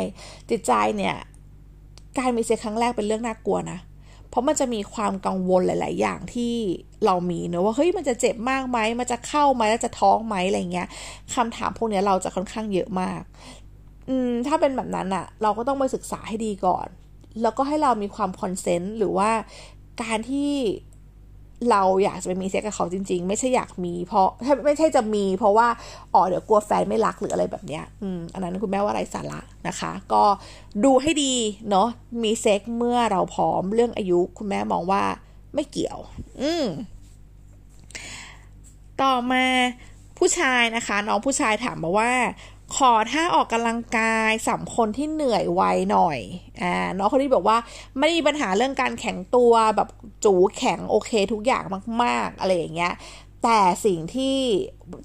[0.50, 1.15] จิตใจเนี่ย
[2.17, 3.80] การมีเซ็กครั้งแรกเป็นเรื่องน่ากลัวนะ
[4.30, 6.54] เพราะมันจะมีความกังวลหลาย ๆ อย่างที่
[7.06, 10.88] เรามีเนอะว่าเฮ้ยมันจะเจ็บมากไหมมันจะเข้าไหมแล้วจะท้องไหมอะไรเงี้ย
[11.36, 13.22] คำถามพวกนี้เราจะค่อนข้างเยอะมาก
[14.10, 16.88] อืมถ้าเป็นแบบนั้นอะเราก็ต้องไปศึกษาให้ดีก่อน
[17.41, 19.30] แล้วก็ให้เรามีความ consent หรือว่า
[20.02, 20.52] การที่
[21.71, 24.28] เราอยากจะไปมีเซ็กกับเขาจริง ๆ ไม่ใช่อยากมีเพราะ
[24.65, 25.67] ไม่ใช่จะมี เพราะว่า
[26.13, 30.23] อ๋อเดี๋ยวกลัวแฟนไม่รักหรืออะไรแบบเนี้ยอืมอันนั้นคุณแม่ว่าไร้สาระนะคะ ก็
[30.84, 31.34] ดูให้ดี
[31.69, 31.88] เนาะ
[32.23, 35.04] มีเซ็กเมื่อเราพร้อมเรื่องอายุคุณแม่มองว่า
[35.56, 36.00] ไม่เกี่ยว
[36.41, 36.65] อืม
[39.02, 39.45] ต่อมา
[40.17, 42.12] ผู้ชายนะคะ น้องผู้ชายถามมาว่า
[42.75, 46.19] ขอถ้าออกกำลังกายสำคนที่เหนื่อยไวหน่อย
[46.62, 47.58] อ่าน้องคนนี้บอกว่า
[47.99, 49.89] ไม่มีปัญหาเรื่องการแข็งตัวแบบ
[50.25, 51.63] จูแข็งโอเคทุกอย่าง
[52.03, 52.93] มากๆอะไรอย่างเงี้ย
[53.43, 54.36] แต่สิ่งที่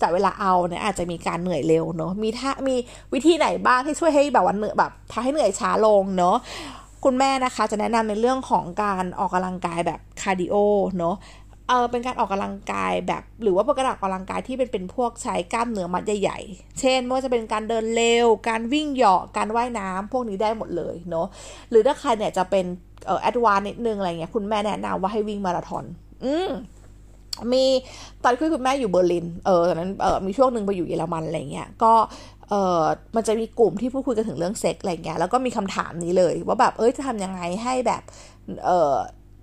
[0.01, 2.77] แต่เวลาเอาเนี่ยอาจจะมีการเหนื่อยเร็วเนาะ มีท่ามี
[3.13, 6.37] วิธีไหนบ้างที่ช่วยให้แบบว่าเหนื่อยแบบทำให้เหนื่อยช้าลงเนาะ
[7.05, 10.55] คุณแม่นะคะจะแนะนำในเรื่องของการออกกำลังกายแบบคาร์ดิโอ
[10.99, 11.17] เนาะ
[11.69, 21.27] เออเป็นการออกกำลังกายแบบ หรือว่าเป็นการออกกำลังกายที่เป็นเป็นพวกใช้กล้ามเนื้อมัดใหญ่ๆ เช่นไม่ว่าจะเป็นการเดินเร็ว การวิ่งเหยาะการว่ายน้ำพวกนี้ได้หมดเลยเนาะ
[21.71, 22.65] หรือถ้าใครเนี่ยจะเป็น
[23.07, 25.85] เออ advance นิดนึงอะไรเงี้ยคุณแม่แนะนำว่าให้วิ่งมาราธอน
[26.25, 26.51] อืม
[27.53, 27.65] มี
[28.23, 31.93] ตอนคุยคุณแม่อยู่เบอร์ลิน เออตอนนั้นเออมีช่วงหนึ่งไปอยู่เยอรมันอะไรเงี้ยก็
[32.49, 32.83] เออ
[33.17, 38.03] มันจะมีกลุ่มที่พูดคุยกันถึงเรื่องเซ็กอะไรเงี้ยแล้วก็มีคำถามนี้เลย ว่าแบบเอ้ยจะทำยังไงให้แบบ
[38.67, 38.95] เออ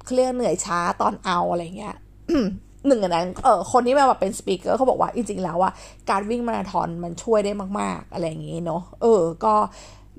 [0.05, 1.95] เคลียร์เหนื่อยช้าตอนเอาอะไรเงี้ย
[2.88, 5.72] หนึ่งในนั้นเออคนที่มาแบบเป็น speaker เขาบอกว่าจริงๆแล้วว่า
[6.10, 9.54] การวิ่งมาราธอนมันช่วยได้มาก ๆ อะไรอย่างงี้เนาะเออ ก็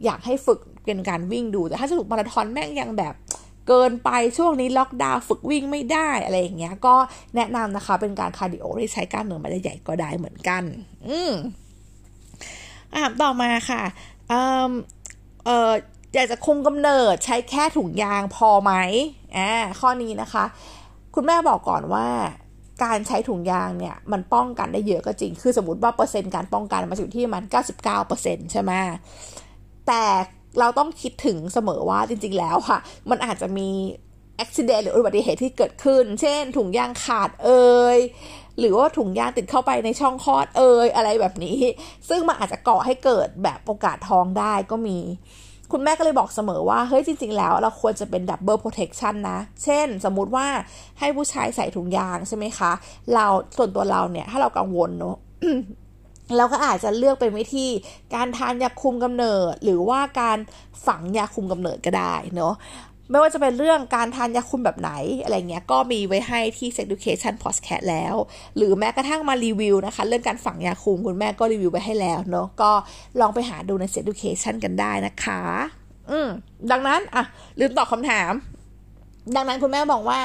[0.05, 3.15] อยากให้ฝึกเป็นการวิ่งดู แต่ถ้าสรุปมาราธอนแม่งยังแบบ
[3.69, 6.95] เกินไปช่วงนี้ล็อกดาวน์ฝึกวิ่งไม่ได้อะไรอย่างเงี้ย ก็
[7.37, 10.63] แนะนำนะคะ เป็นการคาร์ดิโอที่ใช้กล้ามเนื้อมัดใหญ่ก็ได้เหมือนกัน
[11.09, 11.33] อืม
[12.95, 13.83] อ่าต่อมาค่ะ
[14.29, 14.35] เอ
[14.69, 14.73] อ
[15.45, 15.71] เออ
[16.15, 18.73] อยากจะคุมกำเนิดใช้แค่ถุงยางพอไหม
[19.37, 20.45] อ่าข้อนี้นะคะ
[21.23, 22.07] คุณแม่บอกก่อนว่า
[22.85, 27.43] การใช้ถุงยางเนี่ยมันป้องกันได้เยอะก็จริง คือสมมติว่าเปอร์เซ็นต์การป้องกันมันอยู่ที่มัน
[27.97, 28.73] 99%ใช่ไหม
[29.87, 30.03] แต่
[30.59, 32.79] เราต้องคิดถึงเสมอว่าจริง ๆ แล้วค่ะ
[33.11, 33.69] มันอาจจะมี
[34.39, 37.99] อุบิเหตุหรืออุบัติเหตุที่เกิดขึ้น เช่น ถุงยางขาดเอ่ย
[38.59, 41.61] หรือว่าถุงยางติดเข้าไปในช่องคลอดเอ่ยอะไรแบบนี้
[42.09, 44.99] ซึ่งมันอาจจะก่อให้เกิดแบบโอกาสท้องได้ก็มี
[45.73, 50.47] คุณแม่ก็เลยบอกเสมอว่า เฮ้ยจริง ๆ แล้วเราควรจะเป็น double protection นะ เช่น สมมุติว่า
[50.99, 52.73] ให้ผู้ชายใส่ถุงยางใช่ไหมคะ
[53.15, 55.17] เราส่วนตัวเราเนี่ย ถ้าเรากังวลเนาะ
[56.37, 57.67] เราก็อาจจะเลือกเป็นวิธี
[58.15, 60.39] การทานยาคุมกำเนิด หรือว่าการ
[60.87, 62.55] ฝังยาคุมกำเนิดก็ได้เนาะ
[63.11, 64.91] ไม่ว่าจะเป็นเรื่องการทานยาคุมแบบไหน
[65.23, 68.15] อะไรเงี้ยก็มีไว้ให้ที่ Sex Education Podcast แล้ว
[68.57, 72.71] หรือแม้กระทั่งมารีวิวนะคะ เรื่องการฝังยาคุมคุณแม่ก็รีวิวไว้ให้แล้วเนาะก็
[73.21, 75.41] ลองไปหาดูใน Sex Education กันได้นะคะ
[76.11, 76.29] อืม
[76.71, 77.25] ดังนั้นอะ
[77.61, 78.33] ลืมตอบคำถาม
[79.37, 80.21] ดังนั้นคุณแม่บอกว่า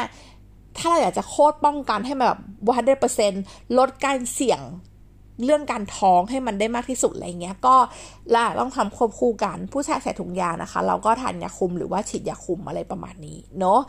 [0.78, 2.38] ถ้าเราอยากจะโคตรป้องกันให้แบบ
[2.70, 3.32] วันเดเปอร์เซ็น
[3.78, 4.62] ลดการเสี่ยง
[5.44, 7.76] เรื่องการท้องให้มันได้มากที่สุดอะไรเงี้ย ก็
[8.36, 13.80] ล่ะต้องทำควบคู่กันผู้ชายใส่ถุงยานะคะ เราก็ทานยาคุมหรือว่าฉีดยาคุมอะไรประมาณนี้เนาะ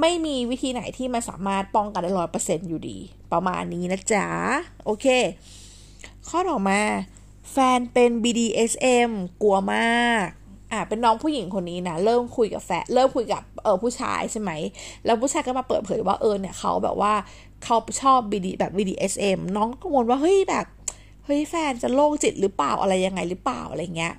[0.00, 2.98] ไม่มีวิธีไหนที่มันสามารถป้องกันได้ร้อยเปอร์เซ็นต์อยู่ดี
[3.32, 4.26] ประมาณนี้นะจ๊ะ
[4.84, 5.06] โอเค
[6.28, 6.80] ข้อต่อมา
[7.52, 9.10] แฟนเป็น BDSM
[9.42, 10.26] กลัวมาก
[10.72, 14.50] อ่าเป็นน้องผู้หญิงคนนี้นะเริ่มคุยกับแฟนเริ่มคุยกับเออผู้ชายใช่ไหม
[15.04, 17.14] แล้วผู้ชายก็มาเปิดเผยว่าเออเนี่ยเขาแบบว่า
[17.64, 20.66] เขาชอบ BD แบบ BDSM น้องกังวลว่าเฮ้ยแบบ
[21.30, 24.14] ฮ้ยแฟนจะโรคจิตหรือเปล่าอะไรยังไงหรือเปล่าอะไรเงี้ย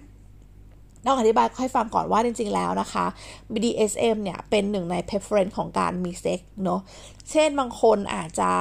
[1.05, 3.05] ต้องอธิบายให้ฟังก่อนว่าจริงๆแล้วนะคะ
[3.53, 6.81] BDSM เนี่ยเป็นหนึ่งใน preference ของการมีเซ็กเนาะ
[7.31, 8.51] เช่นบางคนอาจจะ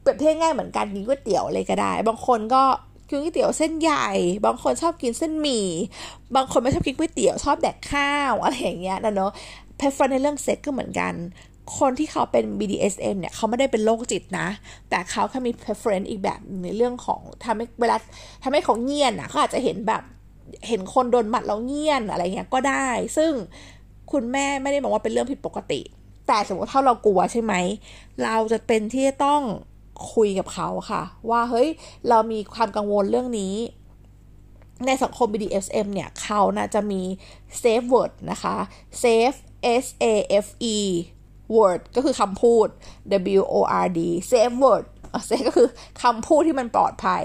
[0.00, 2.62] เปรียบเทียบง่ายเหมือนกันกินก๋วยเตี๋ยวเลยก็ได้ บางคนก็
[3.08, 4.08] กินก๋วยเตี๋ยวเส้นใหญ่
[4.46, 5.66] บางคนชอบกินเส้นหมี่
[6.36, 9.32] บางคนไม่ชอบกินก๋วยเตี๋ยวชอบแดกข้าวอะไรอย่างเงี้ยนะเนาะ
[9.78, 11.14] preference ในเรื่องเซ็กก็เหมือนกัน
[11.78, 14.48] คนที่เขาเป็น BDSM เนี่ยเขาไม่ได้เป็นโรคจิตนะ
[14.90, 17.96] แต่เขาแค่มี preference อีกแบบในเรื่องของทำให้เวลา
[18.42, 20.02] ทำให้เขาเงียนอะเขาอาจจะเห็นแบบ
[20.68, 23.32] เห็นคนโดนหมัดแล้วเงียนอะไรเงี้ยก็ได้ ซึ่ง
[24.12, 25.80] คุณแม่ไม่ได้บอกว่าเป็นเรื่องผิดปกติ
[26.26, 27.54] แต่สมมติถ้าเรากลัวใช่ไหม
[28.22, 29.42] เราจะเป็นที่ต้อง
[30.14, 31.68] คุยกับเขาค่ะ ว่าเฮ้ย
[32.08, 33.54] เรามีความกังวลเรื่องนี้
[34.86, 37.02] ในสังคม BDSM เนี่ยเขานะจะมี
[37.62, 38.56] safe word นะคะ
[39.02, 39.38] safe
[39.84, 40.76] S A F E
[41.56, 42.66] word ก็คือคำพูด
[43.40, 44.84] W O R D safe word
[45.28, 45.68] safe ก็คือ
[46.02, 47.24] คำพูดที่มันปลอดภัย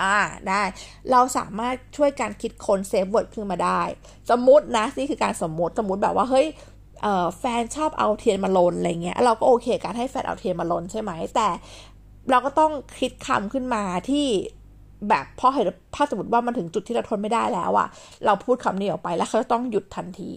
[0.00, 0.16] อ่า
[0.48, 0.62] ได้
[1.10, 3.82] เราสามารถช่วยการคิดค้น safe word ขึ้นมาได้
[4.30, 6.46] สมมตินะ นี่คือการสมมติสมมติแบบว่าเฮ้ย
[7.38, 11.48] แฟนชอบเอาเทียนมาลนอะไรเงี้ยเราก็โอเคการให้แฟนเอาเทียนมาลนใช่ไหมแต่
[12.30, 14.26] เราก็ต้องคิดคำขึ้นมาที่
[15.08, 17.88] แบบพอเห็นถ้าสมมติว่ามันถึงจุดที่เราทนไม่ได้แล้วอะ
[18.26, 20.30] เราพูดคำนี้ออกไปแล้วเขาต้องหยุดทันที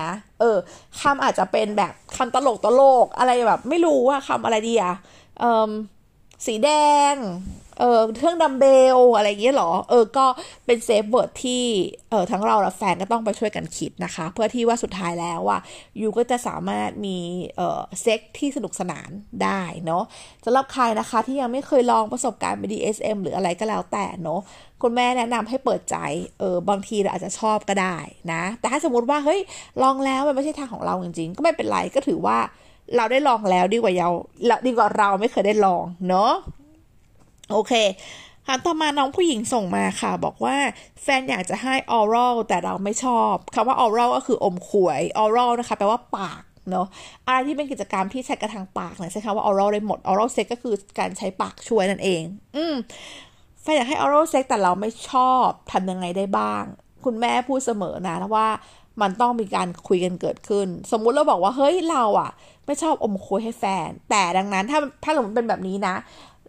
[0.00, 0.56] นะ เออ
[1.00, 4.94] คำอาจจะเป็นแบบคำตลกตลกอะไรแบบ ไม่รู้ว่าคำอะไรดีอะ
[5.40, 5.70] เออ
[6.46, 6.70] สีแด
[7.12, 7.16] ง
[7.80, 8.64] เออเครื่องดัมเบ
[8.96, 10.26] ลอะไรอย่างเงี้ยหรอ เออ ก็
[10.66, 11.64] เป็น safe word ที่
[12.10, 15.58] เออทั้งเราและแฟนก็ต้องไปช่วยกันคิดนะคะ เพื่อที่ว่าสุดท้ายแล้วว่า
[16.00, 17.18] you ก็จะสามารถมี
[17.56, 19.10] เออเซ็กที่สนุกสนาน
[19.42, 20.02] ได้เนาะ
[20.44, 24.40] สำหรับใครนะคะที่ยังไม่เคยลองประสบการณ์ BDSM หรืออะไรก็แล้วแต่เนาะ
[24.82, 25.96] คุณแม่แนะนำให้เปิดใจ
[26.38, 27.96] เออบางทีเราอาจจะชอบก็ได้
[28.32, 29.40] นะ แต่ถ้าสมมติว่าเฮ้ย
[29.82, 32.38] ลองแล้วมันไม่ใช่ทางของเราจริงๆ ก็ไม่เป็นไรก็ถือว่า
[32.96, 34.10] เราได้ลองแล้วดีกว่าเรา
[34.66, 36.32] ดีกว่าเราไม่เคยได้ลองเนาะ
[37.52, 37.72] โอเค
[38.46, 40.56] คำต่อมาน้องผู้หญิงส่งมาค่ะ บอกว่า
[41.02, 46.86] แฟนอยากจะให้ออรัลแต่เราไม่ชอบคำว่าออรัลก็คืออมขวยออรัลนะคะแปลว่าปากเนาะ
[47.26, 52.22] อะไรที่เป็นกิจกรรมที่ใช้กระทำทางปากเนี่ยใช้คำว่า oral ได้หมด oral sex ก็คือการใช้ปากช่วยนั่นเอง
[52.56, 52.74] อืม
[53.62, 56.62] แฟนอยากให้ oral sex แต่เราไม่ชอบทำยังไงได้บ้าง
[57.04, 58.48] คุณแม่พูดเสมอนะว่า
[59.00, 62.30] มันต้องมีการคุยกันเกิดขึ้น สมมุติเราบอกว่าเฮ้ยเราอะ
[62.66, 65.94] ไม่ชอบอมควยให้แฟน แต่ดังนั้นถ้าถ้าสมมติเป็นแบบนี้นะ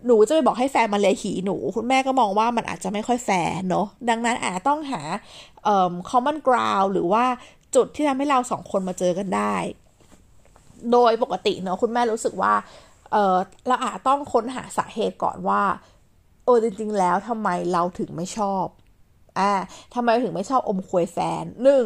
[0.06, 5.02] หนูจะไปบอกให้แฟนมาเลียหีหนู คุณแม่ก็มองว่ามันอาจจะไม่ค่อยแฟร์เนาะดังนั้นอาจจะต้องหา
[5.64, 7.26] เอ่อ common ground หรือว่า
[7.76, 9.56] จุดที่ทำให้เราสองคนมาเจอกันได้
[10.92, 12.54] โดยปกติเนาะคุณแม่รู้สึกว่า
[13.12, 13.36] เออ
[13.68, 15.62] เราอาจต้องค้นหาสาเหตุก่อนว่า
[16.50, 18.66] ออจริง ๆ แล้วทำไมเราถึงไม่ชอบ
[19.40, 19.52] อ่า
[19.96, 21.84] ทำไมถึงไม่ชอบอมควยแฟนหนึ่ง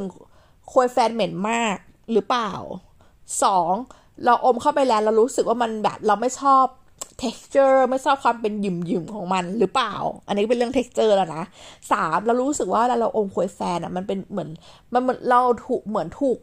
[0.71, 1.77] ควยแฟนเหม็นมาก
[2.11, 2.51] หรือเปล่า
[3.43, 3.73] สอง
[4.25, 6.65] เราอมเข้าไปแล้วเรารู้สึกว่ามันแบบเราไม่ชอบ
[7.23, 9.93] texture ไม่ชอบความเป็นหยิ่มๆของมันหรือเปล่า
[10.27, 11.43] อันนี้เป็นเรื่อง texture แล้วนะ
[11.91, 14.49] สามเรารู้สึกว่าเราเราอมควยแฟนอะมันเป็นเหมือน
[14.93, 16.37] มันเหมือนเราถูกเหมือนถูก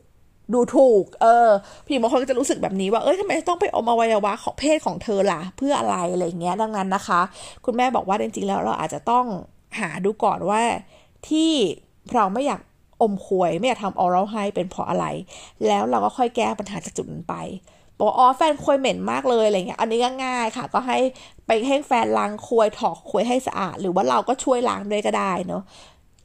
[0.55, 1.49] ดูถูก เออ
[1.87, 7.21] พี่บางคนก็จะรู้สึกแบบนี้ว่าเอ้ยทำไมต้องไปอมอวัยวะของเพศของเธอล่ะ เพื่ออะไรอะไรเงี้ยดังนั้นนะคะ
[7.65, 9.25] คุณแม่บอกว่าจริงๆแล้วเราอาจจะต้อง
[9.81, 10.63] หาดูก่อนว่า
[11.29, 11.53] ที่
[12.15, 12.61] เราไม่อยาก
[13.03, 15.07] อมควยไม่อยากทำออรัลให้เป็นเพราะอะไร
[15.67, 17.35] แล้วเราก็ค่อยแก้ปัญหาจากจุดนั้นไป
[17.99, 20.99] บอกอ๋อแฟนควยเหม็นมากเลยอะไรเงี้ยอันนี้ก็ง่ายค่ะ ก็ให้
[21.47, 25.63] ไปให้แฟนล้างควยถอกควยให้สะอาด หรือว่าเราก็ช่วยล้างด้วยก็ได้เนาะ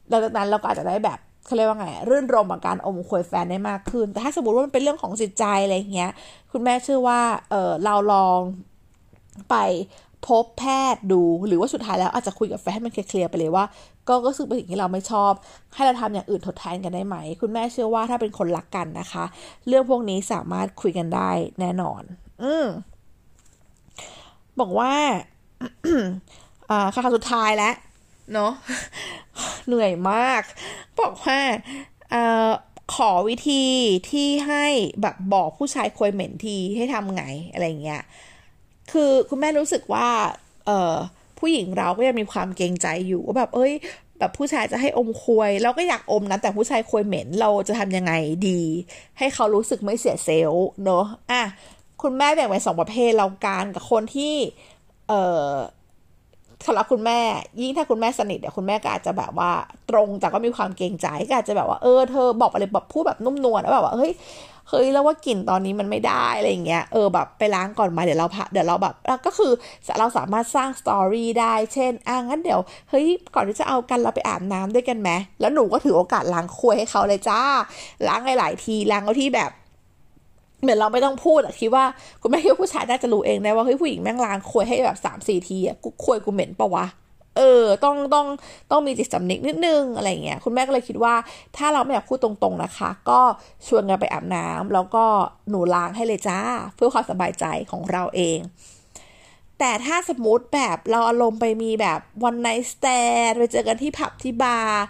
[0.09, 6.11] หลังจากนั้นเราก็อาจจะได้แบบ เขาเรียกว่าไงรื่นรมกับการอมควยแฟนได้มากขึ้น แต่ถ้าสมมติว่ามันเป็นเรื่องของจิตใจอะไรเงี้ย
[6.51, 8.39] คุณแม่เชื่อว่าเออเราลอง
[9.49, 9.55] ไป
[10.27, 13.65] พบแพทย์ดูหรือว่าสุดท้ายแล้วอาจจะคุยกับแฟนให้มันเคลียร์ไปเลยว่า
[14.07, 15.31] ก็ก็สึกเป็นสิ่งที่เราไม่ชอบ
[15.73, 19.25] ให้เราทำอย่างอื่นทดแทนกันได้ไหม คุณแม่เชื่อว่าถ้าเป็นคนรักกันนะคะ
[19.67, 21.29] เรื่องพวกนี้สามารถคุยกันได้
[21.59, 22.01] แน่นอน
[22.43, 22.65] อืม
[24.59, 24.93] บอกว่า
[26.69, 27.73] อ่าค่ะสุดท้ายแล้ว
[28.33, 28.51] เนาะ
[29.67, 30.41] เหนื่อยมาก
[30.99, 31.39] บอกว่า
[32.13, 32.15] อ
[32.95, 33.63] ขอวิธี
[34.09, 34.65] ที่ให้
[35.01, 38.03] แบบบอกผู้ชายควยเหม็นทีให้ทำไงอะไรเงี้ย
[38.91, 40.07] คือคุณแม่รู้สึกว่า
[40.65, 40.93] เออ
[41.39, 43.73] ผู้หญิงเราก็ยังมีความเกรงใจอยู่ว่าแบบเอ้ย
[44.19, 48.13] แบบผู้ชายจะให้อมควย เราก็อยากอมนะแต่ผู้ชายควยเหม็นเราจะทำยังไง
[48.49, 48.61] ดี
[49.17, 51.43] ให้เขารู้สึกไม่เสียเซลล์เนอะอะ
[52.01, 54.33] คุณแม่แบ่งไว้สองประเภทเราการกับคนที่
[55.07, 55.49] เออ
[56.65, 57.19] สำหรับคุณแม่
[57.61, 59.51] ยิ่งถ้าคุณแม่สนิทเดี๋ยวคุณแม่ก็อาจจะแบบว่า
[59.89, 64.13] ตรงแต่ก็มีความเกรงใจก็อาจจะแบบว่าเออเธอบอกอะไรแบบพูดแบบนุ่มนวลแล้วแบบว่าเฮ้ย
[64.69, 69.51] เฮ้ยแล้วว่ากลิ่นตอนนี้มันไม่ได้อะไรอย่างเงี้ยเออแบบไปล้างก่อนมาเดี๋ยวเราพเดี๋ยวเราแบบก็คือ
[69.99, 77.41] เราสามารถสร้างสตอรี่ได้เช่นอะงั้นเดี๋ยวเฮ้ยก่อนที่จะเอากันเราไปอาบน้ำด้วยกันไหมแล้วหนูก็ถือโอกาสล้างควยให้เขาเลยจ้า
[78.07, 79.51] ล้างหลายๆทีล้างเอาที่แบบ
[80.65, 81.85] เหมือนเราไม่ต้องพูดอะคิดว่า
[82.21, 86.85] คุณแม่คิดว่าผู้ชายน่าจะรู้เองได้ว่าเฮ้ยผู้หญิงแม่งล้างควยให้แบบสามสี่ทีอะกูควยกูเหม็นปะวะ
[87.37, 88.27] เออ ต้องต้อง
[88.71, 91.13] ต้องมีจิตสำนึกนิดนึงอะไรเงี้ย คุณแม่ก็เลยคิดว่า
[91.57, 93.19] ถ้าเราไม่อยากพูดตรงๆนะคะ ก็
[93.67, 95.05] ชวนกันไปอาบน้ำแล้วก็
[95.49, 96.39] หนูล้างให้เลยจ้า
[96.75, 98.39] เพื่อความสบายใจของเราเอง
[99.59, 102.87] แต่ถ้าสมมติแบบเราอารมณ์ไปมีแบบวันไนท์สแต
[103.27, 104.83] นไปเจอกันที่ผับที่บาร์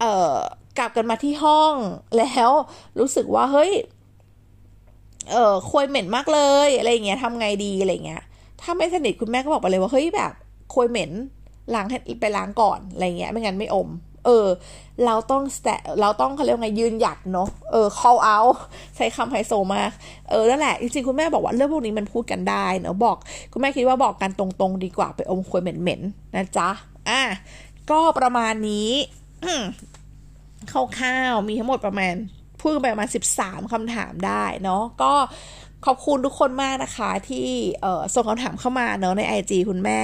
[0.00, 0.36] เอ่อ
[0.78, 1.74] กลับกันมาที่ห้อง
[2.18, 2.50] แล้ว
[2.98, 3.72] รู้สึกว่าเฮ้ย
[5.32, 8.22] เออควยเหม็นมากเลยอะไรเงี้ยทำไงดีอะไรเงี้ย
[8.60, 10.32] ถ้าไม่สนิทคุณแม่ก็บอกไปเลยว่าเฮ้ยแบบ
[10.74, 11.10] ควยเหม็น
[11.74, 13.88] ล้างให้ไปล้างก่อนอะไรเงี้ย ไม่งั้นไม่อม
[14.26, 14.46] เออ
[15.06, 18.54] เราต้องแต่เราต้องเขาเรียกไงยืนหยัดเนาะเออ call out
[18.96, 19.90] ใช้คำไฮโซมาก
[20.30, 23.16] เออนั่นแหละจริงๆคุณแม่บอกว่าเรื่องพวกนี้มันพูดกันได้เนาะบอก
[23.52, 26.68] คุณแม่คิดว่าบอกกันตรงๆ ดีกว่าไปอมควยเหม็นๆนะจ๊ะ
[27.08, 27.22] อะ
[27.90, 28.90] ก็ประมาณนี้
[30.72, 32.14] คร่าวๆมีทั้งหมดประมาณ
[32.64, 35.12] พูดไปประมาณ 13คำถามได้เนาะก็
[35.86, 37.48] ขอบคุณทุกคนมากนะคะ ที่
[38.14, 40.00] ส่งคำถามเข้ามาเนาะใน IG คุณแม่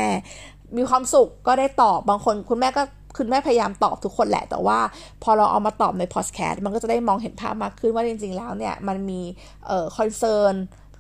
[0.77, 2.83] มีความสุขก็ได้ตอบบางคนคุณแม่ก็
[3.19, 4.79] คุณแม่พยายามตอบทุกคนแหละ แต่ว่า
[5.23, 9.21] พอเราเอามาตอบในพอดแคสต์มันก็จะได้มองเห็นภาพมากขึ้นว่าจริง ๆ แล้วเนี่ย มันมี
[9.71, 10.55] ออคอนเซิร์น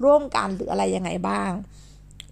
[0.04, 1.50] ร่วมกันหรืออะไรยังไงบ้าง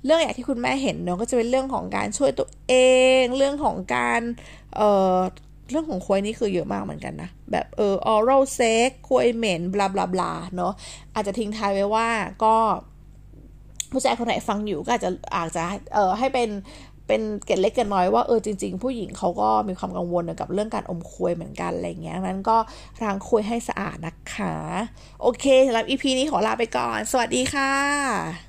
[0.05, 2.75] เรื่องอย่างที่คุณแม่เห็นเนาะก็จะเป็นเรื่องของการช่วยตัวเอ
[3.21, 4.21] ง เรื่องของการ
[5.71, 10.73] เรื่องของควยนี่คือเยอะมากเหมือนกันนะ แบบเออ oral sex ควยเหม็นบลาบลาบลาเนาะ
[11.15, 12.09] อาจจะทิ้งท้ายไว้ว่า
[12.45, 12.55] ก็
[13.93, 16.51] ผู้ชายคนไหนฟังอยู่ก็อาจจะอาจจะเออให้เป็น
[17.07, 22.57] เป็นเกตเล็กเกตน้อยว่าเออจริง ๆ ผู้หญิงเขาก็มีความกังวลกับเรื่องการอมควยเหมือนกันอะไรเงี้ยนั้นก็
[23.03, 24.57] ล้างควยให้สะอาดนะคะ
[25.23, 28.48] โอเคสำหรับ EP นี้ขอลาไปก่อน สวัสดีค่ะ